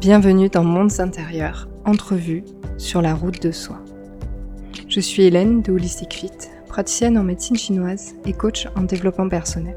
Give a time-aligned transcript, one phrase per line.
[0.00, 2.44] Bienvenue dans Mondes intérieurs, entrevue
[2.76, 3.78] sur la route de soi.
[4.88, 6.30] Je suis Hélène de Holistic Fit,
[6.68, 9.76] praticienne en médecine chinoise et coach en développement personnel.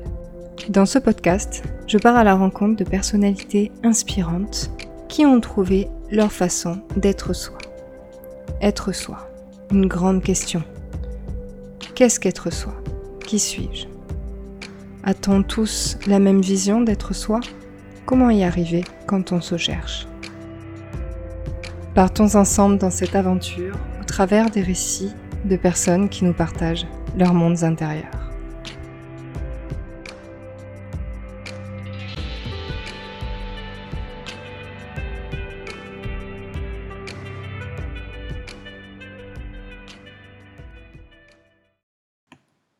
[0.69, 4.71] Dans ce podcast, je pars à la rencontre de personnalités inspirantes
[5.09, 7.57] qui ont trouvé leur façon d'être soi.
[8.61, 9.29] Être soi,
[9.71, 10.63] une grande question.
[11.95, 12.73] Qu'est-ce qu'être soi?
[13.25, 13.87] Qui suis-je?
[15.03, 17.39] A-t-on tous la même vision d'être soi?
[18.11, 20.05] Comment y arriver quand on se cherche
[21.95, 25.13] Partons ensemble dans cette aventure au travers des récits
[25.45, 26.85] de personnes qui nous partagent
[27.17, 28.33] leurs mondes intérieurs.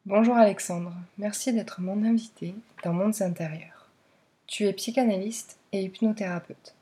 [0.06, 2.54] Bonjour Alexandre, merci d'être mon invité
[2.84, 3.81] dans Mondes intérieurs.
[4.52, 6.76] Tu es psychanalyste et hypnothérapeute.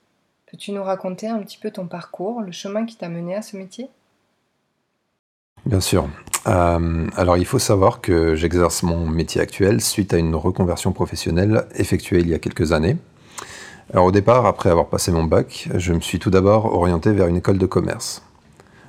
[0.49, 3.57] Peux-tu nous raconter un petit peu ton parcours, le chemin qui t'a mené à ce
[3.57, 3.89] métier?
[5.67, 6.09] Bien sûr.
[6.47, 11.67] Euh, alors il faut savoir que j'exerce mon métier actuel suite à une reconversion professionnelle
[11.75, 12.97] effectuée il y a quelques années.
[13.93, 17.27] Alors au départ, après avoir passé mon bac, je me suis tout d'abord orienté vers
[17.27, 18.23] une école de commerce.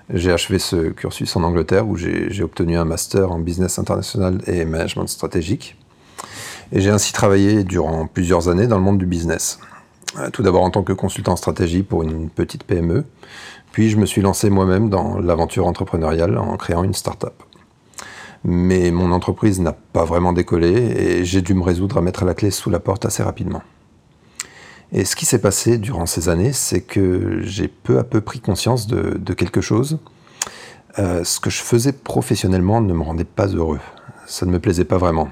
[0.09, 4.65] J'ai achevé ce cursus en Angleterre où j'ai obtenu un master en business international et
[4.65, 5.77] management stratégique.
[6.73, 9.59] Et j'ai ainsi travaillé durant plusieurs années dans le monde du business.
[10.19, 13.05] Euh, tout d'abord en tant que consultant en stratégie pour une petite PME,
[13.73, 17.43] puis je me suis lancé moi-même dans l'aventure entrepreneuriale en créant une start-up.
[18.43, 22.35] Mais mon entreprise n'a pas vraiment décollé et j'ai dû me résoudre à mettre la
[22.35, 23.63] clé sous la porte assez rapidement.
[24.93, 28.41] Et ce qui s'est passé durant ces années, c'est que j'ai peu à peu pris
[28.41, 29.99] conscience de, quelque chose.
[30.99, 33.79] Euh, ce que je faisais professionnellement ne me rendait pas heureux.
[34.27, 35.29] Ça ne me plaisait pas vraiment.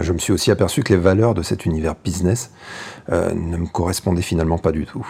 [0.00, 2.50] Je me suis aussi aperçu que les valeurs de cet univers business
[3.12, 5.06] euh, ne me correspondaient finalement pas du tout.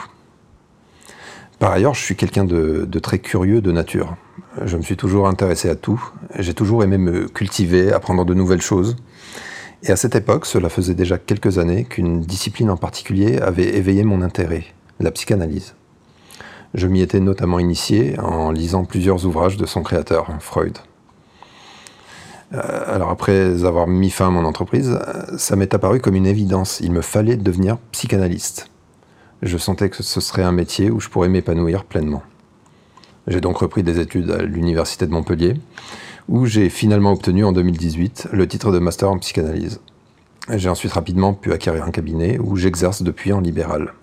[1.59, 4.17] Par ailleurs, je suis quelqu'un de, très curieux de nature.
[4.63, 6.03] Je me suis toujours intéressé à tout.
[6.39, 8.97] J'ai toujours aimé me cultiver, apprendre de nouvelles choses.
[9.83, 14.05] Et à cette époque, cela faisait déjà quelques années qu'une discipline en particulier avait éveillé
[14.05, 14.65] mon intérêt,
[15.01, 15.75] la psychanalyse.
[16.75, 20.77] Je m'y étais notamment initié en lisant plusieurs ouvrages de son créateur, Freud.
[22.55, 24.99] Euh, alors après avoir mis fin à mon entreprise,
[25.37, 26.81] ça m'est apparu comme une évidence.
[26.81, 28.71] Il me fallait devenir psychanalyste.
[29.43, 32.23] Je sentais que ce serait un métier où je pourrais m'épanouir pleinement.
[33.27, 35.55] J'ai donc repris des études à l'université de Montpellier,
[36.29, 39.81] où j'ai finalement obtenu en 2018 le titre de master en psychanalyse.
[40.49, 43.95] J'ai ensuite rapidement pu acquérir un cabinet où j'exerce depuis en libéral.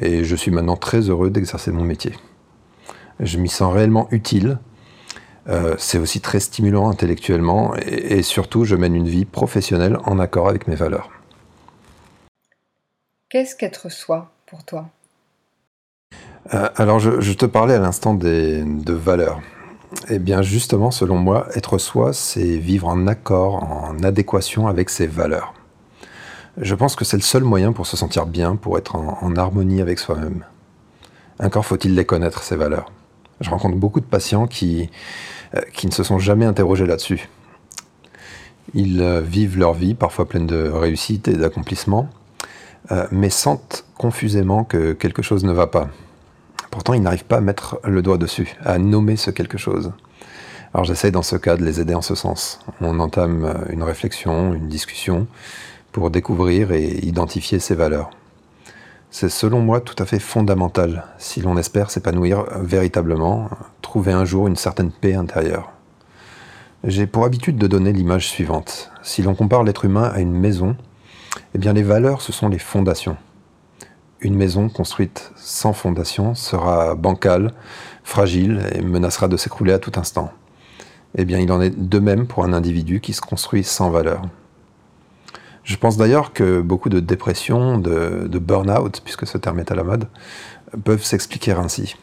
[0.00, 2.12] Et je suis maintenant très heureux d'exercer mon métier.
[3.20, 4.58] Je m'y sens réellement utile
[5.48, 10.48] euh, c'est aussi très stimulant intellectuellement et, surtout, je mène une vie professionnelle en accord
[10.48, 11.10] avec mes valeurs.
[13.28, 14.88] Qu'est-ce qu'être soi pour toi?
[16.54, 19.40] Euh, Alors, je, te parlais à l'instant de valeurs.
[20.08, 25.06] Eh bien, justement, selon moi, être soi, c'est vivre en accord, en adéquation avec ses
[25.06, 25.54] valeurs.
[26.56, 29.80] Je pense que c'est le seul moyen pour se sentir bien, pour être en harmonie
[29.80, 30.44] avec soi-même.
[31.40, 32.90] Encore faut-il les connaître, ces valeurs.
[33.40, 34.90] Je rencontre beaucoup de patients qui,
[35.54, 37.28] euh, qui ne se sont jamais interrogés là-dessus.
[38.74, 42.08] Ils euh, vivent leur vie, parfois pleine de réussite et d'accomplissement,
[42.92, 45.88] euh, mais sentent confusément que quelque chose ne va pas.
[46.70, 49.92] Pourtant, ils n'arrivent pas à mettre le doigt dessus, à nommer ce quelque chose.
[50.72, 52.58] Alors j'essaye dans ce cas de les aider en ce sens.
[52.80, 55.28] On entame une réflexion, une discussion,
[55.92, 58.10] pour découvrir et identifier ces valeurs.
[59.16, 63.48] C'est selon moi tout à fait fondamental si l'on espère s'épanouir véritablement,
[63.80, 65.70] trouver un jour une certaine paix intérieure.
[66.82, 68.90] J'ai pour habitude de donner l'image suivante.
[69.04, 70.76] Si l'on compare l'être humain à une maison,
[71.54, 73.16] eh bien les valeurs, ce sont les fondations.
[74.18, 77.52] Une maison construite sans fondation sera bancale,
[78.02, 80.32] fragile et menacera de s'écrouler à tout instant.
[81.16, 84.22] Eh bien il en est de même pour un individu qui se construit sans valeur.
[85.64, 89.82] Je pense d'ailleurs que beaucoup de dépressions, de, burn-out, puisque ce terme est à la
[89.82, 90.08] mode,
[90.84, 91.96] peuvent s'expliquer ainsi.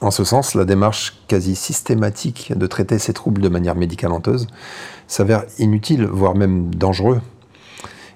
[0.00, 4.46] En ce sens, la démarche quasi systématique de traiter ces troubles de manière médicamenteuse
[5.08, 7.20] s'avère inutile, voire même dangereux.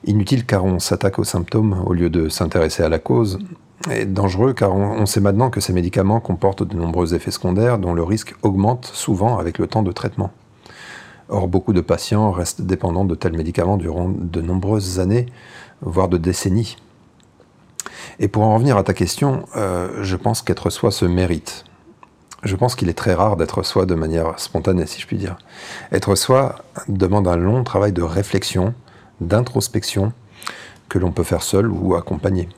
[0.05, 3.41] Inutile car on s'attaque aux symptômes au lieu de s'intéresser à la cause,
[3.91, 7.95] et dangereux car on, sait maintenant que ces médicaments comportent de nombreux effets secondaires dont
[7.95, 10.31] le risque augmente souvent avec le temps de traitement.
[11.29, 15.27] Or, beaucoup de patients restent dépendants de tels médicaments durant de nombreuses années,
[15.83, 16.77] voire de décennies.
[18.19, 21.65] Et pour en revenir à ta question, euh, je pense qu'être soi se mérite.
[22.43, 25.37] Je pense qu'il est très rare d'être soi de manière spontanée, si je puis dire.
[25.93, 26.57] Être soi
[26.89, 28.75] demande un long travail de réflexion,
[29.21, 30.13] d'introspection,
[30.89, 32.49] que l'on peut faire seul ou accompagné.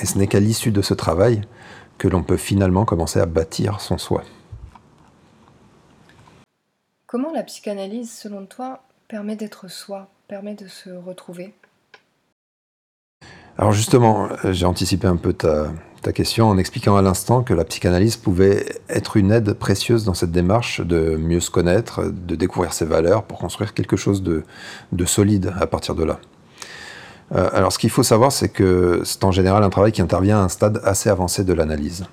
[0.00, 1.42] Et ce n'est qu'à l'issue de ce travail
[1.98, 4.22] que l'on peut finalement commencer à bâtir son soi.
[7.14, 11.54] Comment la psychanalyse, selon toi, permet d'être soi, permet de se retrouver?
[13.56, 15.70] Alors justement, j'ai anticipé un peu ta,
[16.12, 20.32] question en expliquant à l'instant que la psychanalyse pouvait être une aide précieuse dans cette
[20.32, 24.42] démarche de mieux se connaître, de découvrir ses valeurs pour construire quelque chose de,
[24.90, 26.18] de solide à partir de là.
[27.30, 30.40] Euh, alors ce qu'il faut savoir, c'est que c'est en général un travail qui intervient
[30.40, 32.06] à un stade assez avancé de l'analyse.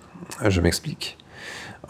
[0.48, 1.18] Je m'explique.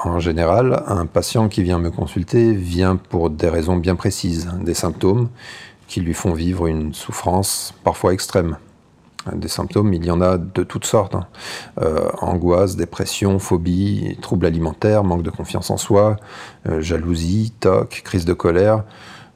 [0.04, 4.74] En général, un patient qui vient me consulter vient pour des raisons bien précises, des
[4.74, 5.30] symptômes
[5.88, 8.58] qui lui font vivre une souffrance parfois extrême.
[9.32, 11.14] Des symptômes, il y en a de toutes sortes.
[11.14, 11.28] Hein.
[11.80, 16.16] Euh, angoisse, dépression, phobie, troubles alimentaires, manque de confiance en soi,
[16.68, 18.84] euh, jalousie, toc, crise de colère,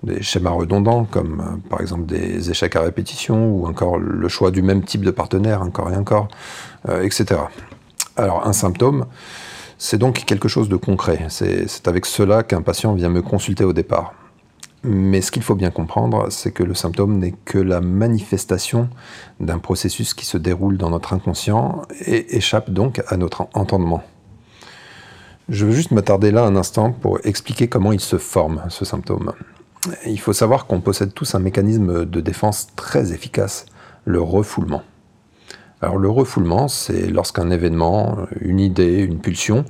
[0.01, 4.50] des schémas redondants comme euh, par exemple des échecs à répétition ou encore le choix
[4.50, 6.29] du même type de partenaire encore et encore,
[7.03, 7.41] etc.
[8.17, 9.06] Alors un symptôme,
[9.77, 11.25] c'est donc quelque chose de concret.
[11.30, 14.13] C'est avec cela qu'un patient vient me consulter au départ.
[14.83, 18.88] Mais ce qu'il faut bien comprendre, c'est que le symptôme n'est que la manifestation
[19.39, 24.04] d'un processus qui se déroule dans notre inconscient et échappe donc à notre entendement.
[25.50, 29.31] Je veux juste m'attarder là un instant pour expliquer comment il se forme, ce symptôme.
[30.06, 33.66] Il faut savoir qu'on possède tous un mécanisme de défense très efficace,
[34.06, 34.83] le refoulement.
[35.81, 39.66] Alors le refoulement, c'est lorsqu'un événement, une idée, une pulsion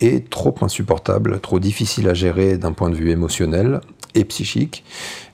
[0.00, 3.80] est trop insupportable, trop difficile à gérer d'un point de vue émotionnel
[4.14, 4.84] et psychique,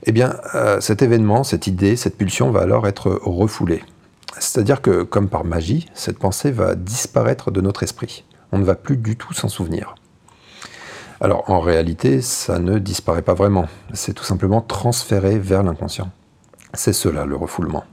[0.05, 3.83] eh bien euh, cet événement, cette idée, cette pulsion va alors être refoulée.
[4.39, 8.23] C'est-à-dire que, comme par magie, cette pensée va disparaître de notre esprit.
[8.51, 9.95] On ne va plus du tout s'en souvenir.
[11.19, 13.67] Alors en réalité, ça ne disparaît pas vraiment.
[13.93, 16.09] C'est tout simplement transféré vers l'inconscient.
[16.73, 17.83] C'est cela le refoulement.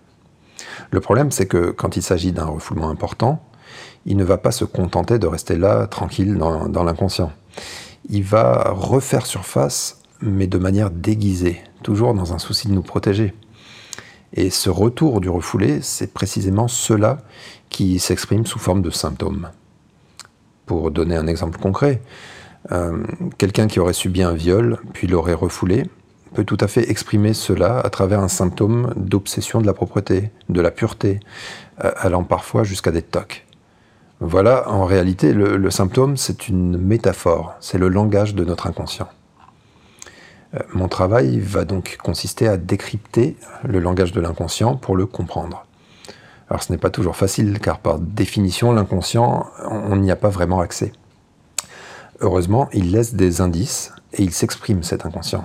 [0.90, 3.42] Le problème, c'est que quand il s'agit d'un refoulement important,
[4.06, 7.30] il ne va pas se contenter de rester là, tranquille, dans, l'inconscient.
[8.08, 13.34] Il va refaire surface, mais de manière déguisée, toujours dans un souci de nous protéger.
[14.32, 17.18] Et ce retour du refoulé, c'est précisément cela
[17.68, 19.50] qui s'exprime sous forme de symptômes.
[20.64, 22.02] Pour donner un exemple concret,
[22.72, 23.02] euh,
[23.36, 25.84] quelqu'un qui aurait subi un viol, puis l'aurait refoulé,
[26.34, 30.60] peut tout à fait exprimer cela à travers un symptôme d'obsession de la propreté, de
[30.60, 31.20] la pureté,
[31.84, 33.46] euh, allant parfois jusqu'à des tocs.
[34.20, 39.08] Voilà, en réalité, le, symptôme, c'est une métaphore, c'est le langage de notre inconscient.
[40.54, 45.66] Euh, mon travail va donc consister à décrypter le langage de l'inconscient pour le comprendre.
[46.50, 50.60] Alors ce n'est pas toujours facile, car par définition, l'inconscient, on n'y a pas vraiment
[50.60, 50.92] accès.
[52.20, 55.44] Heureusement, il laisse des indices et il s'exprime cet inconscient.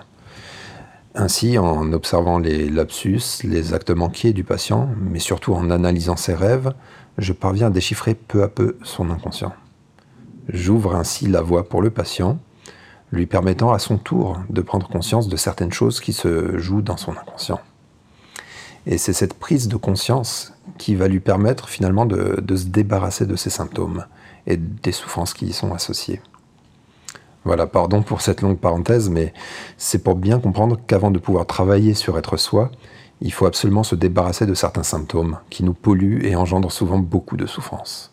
[1.15, 6.33] Ainsi, en observant les lapsus, les actes manqués du patient, mais surtout en analysant ses
[6.33, 6.73] rêves,
[7.19, 9.53] je parviens à déchiffrer peu à peu son inconscient.
[10.49, 12.39] J'ouvre ainsi la voie pour le patient,
[13.11, 16.97] lui permettant à son tour de prendre conscience de certaines choses qui se jouent dans
[16.97, 17.61] son inconscient.
[18.87, 23.35] Et c'est cette prise de conscience qui va lui permettre finalement de, se débarrasser de
[23.35, 24.05] ses symptômes
[24.47, 26.21] et des souffrances qui y sont associées.
[27.45, 29.33] Voilà, pardon pour cette longue parenthèse, mais
[29.77, 32.71] c'est pour bien comprendre qu'avant de pouvoir travailler sur être soi,
[33.19, 37.35] il faut absolument se débarrasser de certains symptômes qui nous polluent et engendrent souvent beaucoup
[37.35, 38.11] de souffrance.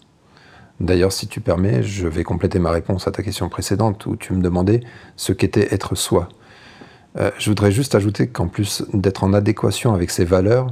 [0.81, 4.33] D'ailleurs, si tu permets, je vais compléter ma réponse à ta question précédente où tu
[4.33, 4.81] me demandais
[5.15, 6.29] ce qu'était être soi.
[7.19, 10.69] Euh, je voudrais juste ajouter qu'en plus d'être en adéquation avec ses valeurs,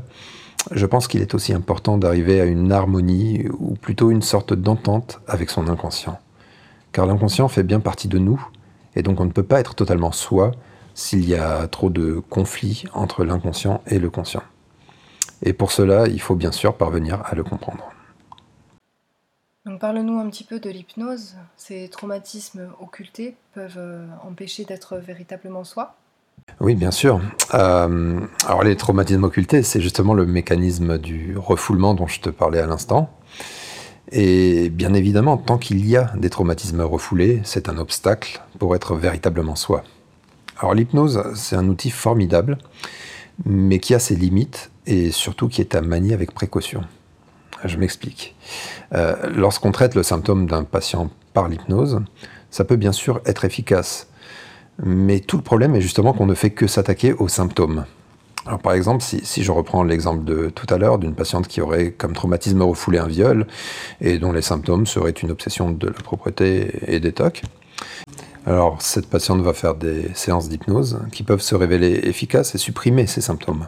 [0.72, 5.20] je pense qu'il est aussi important d'arriver à une harmonie ou plutôt une sorte d'entente
[5.28, 6.18] avec son inconscient
[6.92, 8.44] car l'inconscient fait bien partie de nous,
[8.98, 10.50] et donc on ne peut pas être totalement soi
[10.92, 14.42] s'il y a trop de conflits entre l'inconscient et le conscient.
[15.42, 17.92] Et pour cela, il faut bien sûr parvenir à le comprendre.
[19.64, 21.36] Donc parle-nous un petit peu de l'hypnose.
[21.56, 25.94] Ces traumatismes occultés peuvent euh, empêcher d'être véritablement soi?
[26.58, 27.20] Oui, bien sûr.
[27.54, 32.58] Euh, alors les traumatismes occultés, c'est justement le mécanisme du refoulement dont je te parlais
[32.58, 33.10] à l'instant.
[34.10, 38.94] Et bien évidemment, tant qu'il y a des traumatismes refoulés, c'est un obstacle pour être
[38.94, 39.84] véritablement soi.
[40.58, 42.58] Alors l'hypnose, c'est un outil formidable,
[43.44, 46.82] mais qui a ses limites et surtout qui est à manier avec précaution.
[47.64, 48.34] Je m'explique.
[48.94, 52.00] Euh, lorsqu'on traite le symptôme d'un patient par l'hypnose,
[52.50, 54.08] ça peut bien sûr être efficace,
[54.82, 57.84] mais tout le problème est justement qu'on ne fait que s'attaquer aux symptômes.
[58.62, 62.14] Par exemple, si, je reprends l'exemple de tout à l'heure d'une patiente qui aurait comme
[62.14, 63.46] traumatisme refoulé un viol
[64.00, 67.42] et dont les symptômes seraient une obsession de la propreté et des tocs,
[68.46, 73.06] alors cette patiente va faire des séances d'hypnose qui peuvent se révéler efficaces et supprimer
[73.06, 73.66] ces symptômes.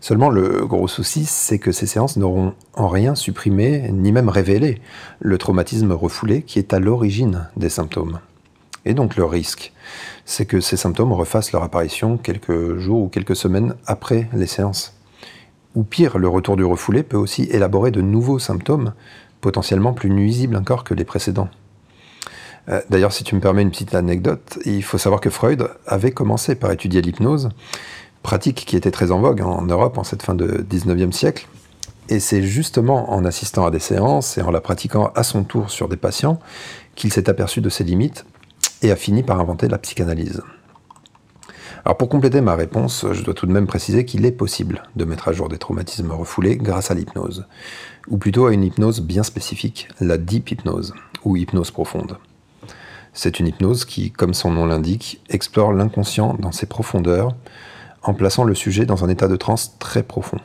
[0.00, 4.80] Seulement, le gros souci, c'est que ces séances n'auront en rien supprimé, ni même révélé,
[5.20, 8.20] le traumatisme refoulé qui est à l'origine des symptômes.
[8.86, 9.72] Et donc le risque,
[10.24, 14.94] c'est que ces symptômes refassent leur apparition quelques jours ou quelques semaines après les séances.
[15.74, 18.92] Ou pire, le retour du refoulé peut aussi élaborer de nouveaux symptômes,
[19.40, 21.48] potentiellement plus nuisibles encore que les précédents.
[22.68, 26.12] Euh, d'ailleurs, si tu me permets une petite anecdote, il faut savoir que Freud avait
[26.12, 27.50] commencé par étudier l'hypnose,
[28.22, 31.46] pratique qui était très en vogue en Europe en cette fin de 19e siècle.
[32.08, 35.70] Et c'est justement en assistant à des séances et en la pratiquant à son tour
[35.70, 36.38] sur des patients
[36.94, 38.24] qu'il s'est aperçu de ses limites
[38.84, 40.42] et a fini par inventer la psychanalyse.
[41.84, 45.04] Alors pour compléter ma réponse, je dois tout de même préciser qu'il est possible de
[45.04, 47.46] mettre à jour des traumatismes refoulés grâce à l'hypnose,
[48.08, 52.18] ou plutôt à une hypnose bien spécifique, la deep hypnose, ou hypnose profonde.
[53.12, 57.34] C'est une hypnose qui, comme son nom l'indique, explore l'inconscient dans ses profondeurs,
[58.02, 60.40] en plaçant le sujet dans un état de transe très profond.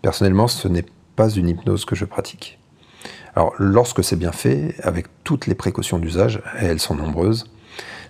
[0.00, 0.86] Personnellement, ce n'est
[1.16, 2.58] pas une hypnose que je pratique.
[3.36, 7.46] Alors, lorsque c'est bien fait, avec toutes les précautions d'usage, et elles sont nombreuses,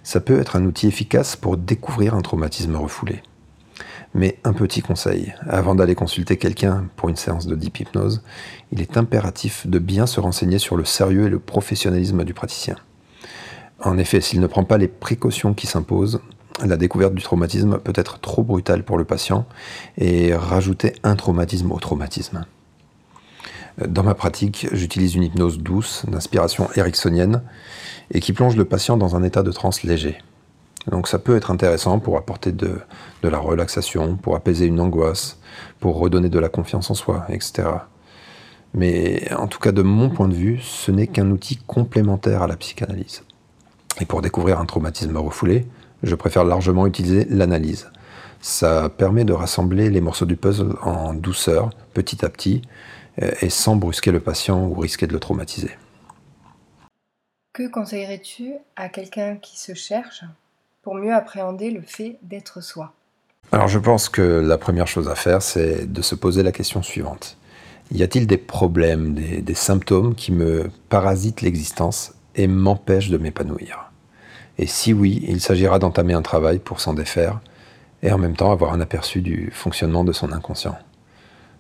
[0.03, 3.23] ça peut être un outil efficace pour découvrir un traumatisme refoulé.
[4.13, 8.23] Mais un petit conseil, avant d'aller consulter quelqu'un pour une séance de deep hypnose,
[8.71, 12.77] il est impératif de bien se renseigner sur le sérieux et le professionnalisme du praticien.
[13.81, 16.21] En effet, s'il ne prend pas les précautions qui s'imposent,
[16.65, 19.47] la découverte du traumatisme peut être trop brutale pour le patient
[19.99, 22.47] et rajouter un traumatisme au traumatisme.
[23.79, 27.43] Dans ma pratique, j'utilise une hypnose douce, d'inspiration ericksonienne,
[28.13, 30.19] et qui plonge le patient dans un état de transe léger.
[30.91, 32.81] Donc ça peut être intéressant pour apporter de,
[33.23, 35.39] de la relaxation, pour apaiser une angoisse,
[35.81, 37.69] pour redonner de la confiance en soi, etc.
[38.75, 42.47] Mais en tout cas, de mon point de vue, ce n'est qu'un outil complémentaire à
[42.47, 43.23] la psychanalyse.
[44.01, 45.67] Et pour découvrir un traumatisme refoulé,
[46.03, 47.89] je préfère largement utiliser l'analyse.
[48.41, 52.63] Ça permet de rassembler les morceaux du puzzle en douceur, petit à petit,
[53.19, 55.71] et sans brusquer le patient ou risquer de le traumatiser.
[57.53, 60.25] Que conseillerais-tu à quelqu'un qui se cherche
[60.83, 62.93] pour mieux appréhender le fait d'être soi?
[63.53, 66.83] Alors je pense que la première chose à faire, c'est de se poser la question
[66.83, 67.37] suivante.
[67.93, 73.93] Y a-t-il des problèmes, des, des symptômes qui me parasitent l'existence et m'empêche de m'épanouir?
[74.59, 77.41] Et si oui, il s'agira d'entamer un travail pour s'en défaire
[78.03, 80.77] et en même temps avoir un aperçu du fonctionnement de son inconscient.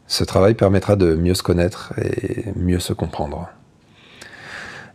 [0.06, 3.48] Ce travail permettra de mieux se connaître et mieux se comprendre.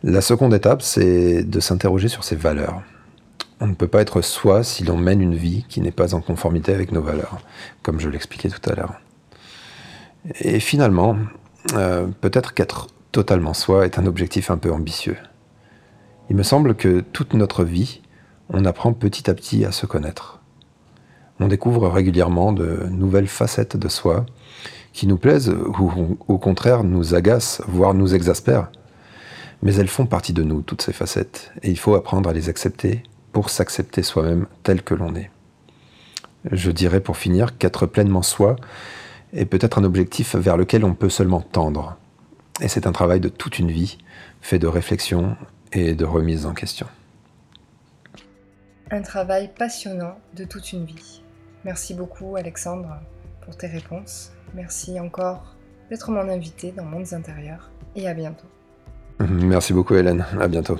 [0.02, 2.82] La seconde étape, c'est de s'interroger sur ses valeurs.
[3.60, 6.20] On ne peut pas être soi si l'on mène une vie qui n'est pas en
[6.20, 7.38] conformité avec nos valeurs,
[7.82, 8.94] comme je l'expliquais tout à l'heure.
[10.40, 11.16] Et finalement,
[11.74, 15.18] euh, peut-être qu'être totalement soi est un objectif un peu ambitieux.
[16.30, 18.00] Il me semble que toute notre vie,
[18.48, 20.40] on apprend petit à petit à se connaître.
[21.40, 24.24] On découvre régulièrement de nouvelles facettes de soi
[24.92, 28.68] qui nous plaisent ou au contraire nous agacent, voire nous exaspèrent.
[29.62, 32.48] Mais elles font partie de nous, toutes ces facettes, et il faut apprendre à les
[32.48, 35.30] accepter pour s'accepter soi-même tel que l'on est.
[36.50, 38.56] Je dirais pour finir qu'être pleinement soi
[39.32, 41.96] est peut-être un objectif vers lequel on peut seulement tendre.
[42.60, 43.98] Et c'est un travail de toute une vie,
[44.40, 45.36] fait de réflexion
[45.72, 46.86] et de remise en question.
[48.90, 51.22] Un travail passionnant de toute une vie.
[51.64, 52.96] Merci beaucoup Alexandre
[53.50, 54.30] pour tes réponses.
[54.54, 55.56] Merci encore
[55.90, 58.46] d'être mon invité dans Mondes intérieurs et à bientôt.
[59.28, 60.78] Merci beaucoup Hélène, à bientôt.